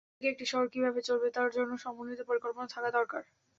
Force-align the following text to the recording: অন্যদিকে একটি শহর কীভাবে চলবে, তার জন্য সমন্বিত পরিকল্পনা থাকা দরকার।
অন্যদিকে 0.03 0.31
একটি 0.31 0.45
শহর 0.45 0.65
কীভাবে 0.73 0.99
চলবে, 1.07 1.27
তার 1.31 1.49
জন্য 1.55 1.71
সমন্বিত 1.83 2.19
পরিকল্পনা 2.29 2.67
থাকা 2.67 2.89
দরকার। 2.97 3.21